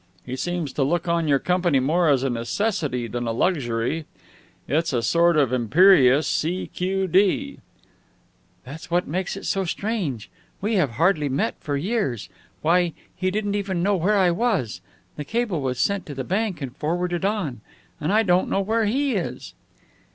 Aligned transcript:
He 0.25 0.35
seems 0.35 0.73
to 0.73 0.83
look 0.83 1.07
on 1.07 1.27
your 1.27 1.37
company 1.37 1.79
more 1.79 2.09
as 2.09 2.23
a 2.23 2.29
necessity 2.31 3.05
than 3.07 3.27
a 3.27 3.31
luxury. 3.31 4.07
It's 4.67 4.93
a 4.93 5.03
sort 5.03 5.37
of 5.37 5.53
imperious 5.53 6.25
C.Q.D." 6.25 7.59
"That's 8.65 8.89
what 8.89 9.07
makes 9.07 9.37
it 9.37 9.45
so 9.45 9.63
strange. 9.63 10.31
We 10.59 10.73
have 10.73 10.93
hardly 10.93 11.29
met 11.29 11.53
for 11.59 11.77
years. 11.77 12.29
Why, 12.63 12.93
he 13.15 13.29
didn't 13.29 13.53
even 13.53 13.83
know 13.83 13.95
where 13.95 14.17
I 14.17 14.31
was. 14.31 14.81
The 15.17 15.23
cable 15.23 15.61
was 15.61 15.77
sent 15.77 16.07
to 16.07 16.15
the 16.15 16.23
bank 16.23 16.63
and 16.63 16.75
forwarded 16.75 17.23
on. 17.23 17.61
And 17.99 18.11
I 18.11 18.23
don't 18.23 18.49
know 18.49 18.61
where 18.61 18.85
he 18.85 19.13
is!" 19.13 19.53